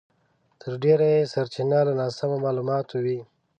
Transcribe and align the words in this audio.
تر 0.61 0.73
ډېره 0.83 1.05
یې 1.15 1.29
سرچينه 1.33 1.79
له 1.87 1.93
ناسمو 1.99 2.37
مالوماتو 2.43 2.95
وي. 3.05 3.19